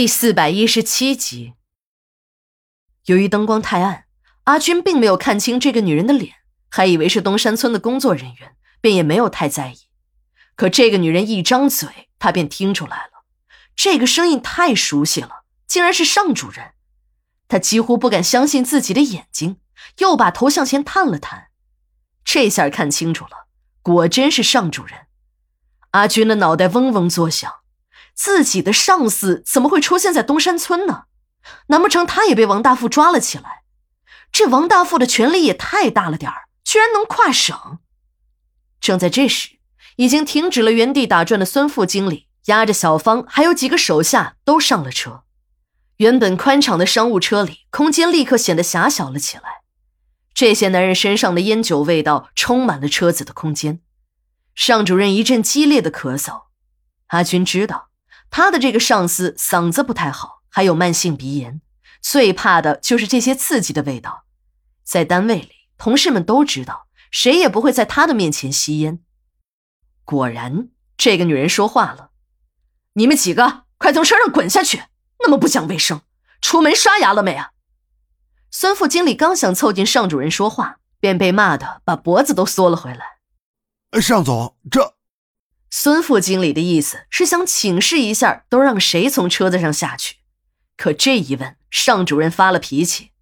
[0.00, 1.52] 第四百一十七集。
[3.04, 4.06] 由于灯光太暗，
[4.44, 6.36] 阿军并没有看清这个女人的脸，
[6.70, 9.76] 还以为是东山村的工作人员，便也没有太在意。
[10.56, 13.26] 可这个女人一张嘴，他便听出来了，
[13.76, 16.72] 这个声音太熟悉了，竟然是尚主任。
[17.46, 19.58] 他几乎不敢相信自己的眼睛，
[19.98, 21.48] 又把头向前探了探，
[22.24, 23.48] 这下看清楚了，
[23.82, 25.08] 果真是尚主任。
[25.90, 27.59] 阿军的脑袋嗡嗡作响。
[28.22, 31.04] 自己的上司怎么会出现在东山村呢？
[31.68, 33.62] 难不成他也被王大富抓了起来？
[34.30, 37.78] 这王大富的权力也太大了点儿，居然能跨省！
[38.78, 39.52] 正在这时，
[39.96, 45.22] 已经停止了原地打转的孙副经理押着小芳还有几个手下都上了车。
[45.96, 49.62] 原本宽敞的商务车里，空间立刻显得狭小了起来。
[50.34, 53.80] 这些男人身上的烟酒味道充满了车子的空间。
[54.54, 56.42] 尚主任一阵激烈的咳嗽，
[57.06, 57.88] 阿军知道。
[58.30, 61.60] 他的这个上司嗓子不太好，还有慢性鼻炎，
[62.00, 64.24] 最怕的就是这些刺激的味道。
[64.84, 69.00] 在单位里，同事们都知道，谁也不会在他的面前吸烟。
[70.04, 72.10] 果然，这个女人说话了
[72.94, 74.84] ：“你们几个快从车上滚下去！
[75.20, 76.00] 那么不讲卫生，
[76.40, 77.50] 出门刷牙了没啊？”
[78.50, 83.20] 孙副经理刚想凑近尚主任说话，便被骂的把脖子都缩了回来。
[84.00, 84.94] 尚总，这……
[85.70, 90.16] 孙副经理的意思是想请示一下，都让谁从车子上下去？
[90.76, 93.12] 可这一问，尚主任发了脾气：“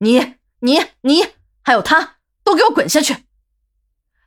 [0.00, 1.26] 你、你、你，
[1.62, 3.24] 还有他，都给我滚下去！”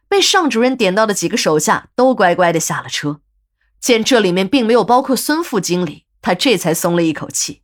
[0.07, 3.21] 被尚主任点到的几个手下都乖乖的下了车。
[3.79, 7.63] 见这里面并没有包括孙副经理，他这才松了一口气。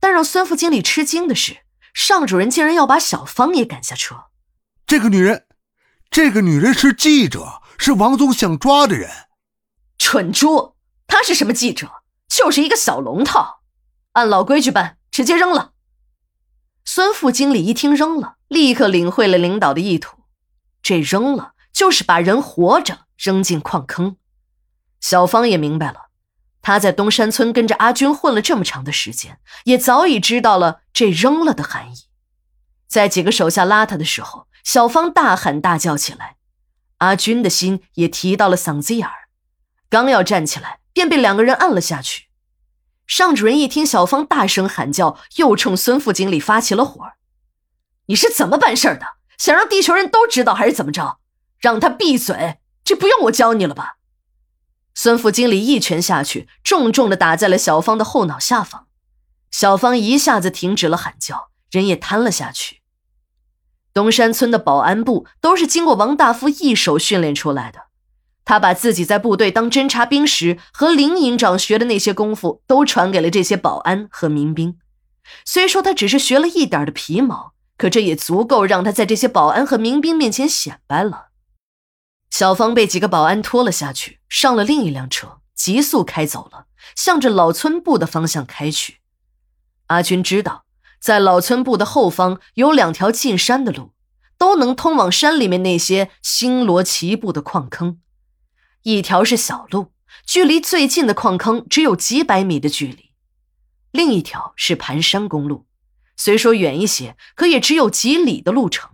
[0.00, 1.58] 但让孙副经理吃惊的是，
[1.92, 4.24] 尚主任竟然要把小芳也赶下车。
[4.86, 5.46] 这个女人，
[6.10, 7.62] 这个女人是记者。
[7.86, 9.10] 是王总想抓的人，
[9.98, 10.74] 蠢猪！
[11.06, 11.86] 他是什么记者？
[12.26, 13.60] 就是一个小龙套。
[14.12, 15.72] 按老规矩办，直接扔了。
[16.86, 20.16] 孙副经理一听扔了，立刻领会了领导的意图。
[20.82, 24.16] 这扔了就是把人活着扔进矿坑。
[25.02, 26.06] 小芳也明白了，
[26.62, 32.06] 他在东山村跟着阿军混了这么长的时间，也早已知道了这扔了的含义。
[32.88, 36.36] 在几个手下拉他的时候，小芳大喊大叫起来。
[36.98, 39.28] 阿军的心也提到了嗓子眼儿，
[39.88, 42.28] 刚要站起来，便被两个人按了下去。
[43.06, 47.12] 尚主任一听小芳大声喊叫，又冲孙副经理发起了火
[48.06, 49.16] ：“你是怎么办事的？
[49.36, 51.18] 想让地球人都知道，还是怎么着？
[51.58, 52.58] 让他闭嘴！
[52.82, 53.96] 这不用我教你了吧？”
[54.94, 58.86] 孙副经理一拳下去，重重的打在了小芳的后脑下方。
[59.50, 62.80] 小芳一下子停止了喊叫，人也瘫了下去。
[63.94, 67.86] 东山村的保安部都是经过王大夫一手训练出来的，
[68.44, 74.76] 他把自己在部队当侦察兵时和林营长学的那些功夫都传给了这些保安和民兵。
[75.44, 81.28] 虽说他只是学了一点的皮毛，可这也足够让他在这些保安和民兵面前显摆了。
[82.30, 86.66] 小芳被几个保安拖了下去，上了另一辆车，急速开走了，
[86.96, 88.96] 向着老村部的方向开去。
[89.86, 90.63] 阿军知道。
[91.04, 93.92] 在老村部的后方有两条进山的路，
[94.38, 98.00] 都能通往山里面那些星罗棋布的矿坑。
[98.84, 99.92] 一条是小路，
[100.24, 103.10] 距离最近的矿坑只有几百米的距离；
[103.90, 105.66] 另一条是盘山公路，
[106.16, 108.92] 虽说远一些，可也只有几里的路程。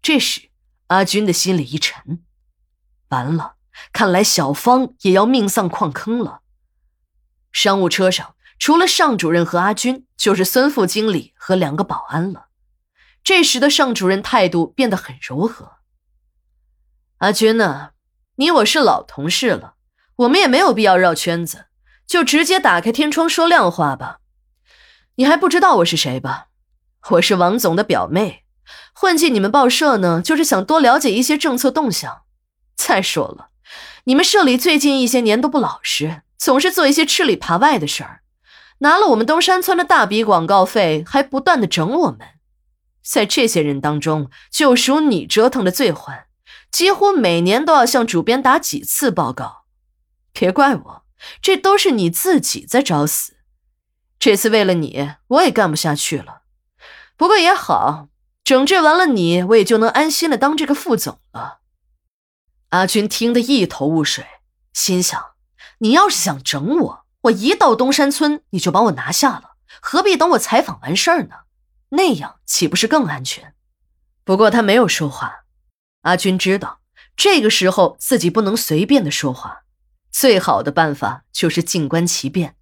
[0.00, 0.50] 这时，
[0.86, 2.22] 阿军的心里一沉，
[3.08, 3.56] 完了，
[3.92, 6.42] 看来小芳也要命丧矿坑了。
[7.50, 8.36] 商务车上。
[8.58, 12.48] 除了尚主任和阿军，就是孙副经理和两个保安了。
[13.22, 15.78] 这时的尚主任态度变得很柔和。
[17.18, 17.90] 阿军呢，
[18.36, 19.74] 你我是老同事了，
[20.16, 21.66] 我们也没有必要绕圈子，
[22.06, 24.18] 就直接打开天窗说亮话吧。
[25.16, 26.46] 你还不知道我是谁吧？
[27.10, 28.44] 我是王总的表妹，
[28.92, 32.22] 混进你们报社呢，就是想多了解一些政策动向。
[32.76, 33.50] 再说了，
[34.04, 38.22] 你们社里最近一些年都不老实，总是做一些吃里扒外的事儿。
[38.78, 42.20] 拿了我们东山村的大笔广告费，还不断的整我们，
[43.02, 46.26] 在这些人当中，就属你折腾的最欢，
[46.70, 49.64] 几乎每年都要向主编打几次报告。
[50.32, 51.02] 别怪我，
[51.42, 53.38] 这都是你自己在找死。
[54.20, 56.42] 这次为了你，我也干不下去了。
[57.16, 58.08] 不过也好，
[58.44, 61.58] 整治完了你，我也就能安心的当这个副总了。
[62.68, 64.24] 阿军听得一头雾水，
[64.72, 65.20] 心想：
[65.78, 67.04] 你要是想整我。
[67.22, 71.36] 我一到东山村，你就把我拿下了，何必等我采访完事儿呢？
[71.90, 73.54] 那样岂不是更安全？
[74.24, 75.44] 不过他没有说话。
[76.02, 76.80] 阿军知道，
[77.16, 79.62] 这个时候自己不能随便的说话，
[80.10, 82.57] 最好的办法就是静观其变。